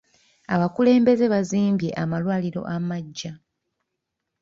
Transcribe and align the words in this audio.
Abakulembeze 0.53 1.25
baazimbye 1.33 1.89
amalwaliro 2.03 2.61
amaggya. 2.75 3.31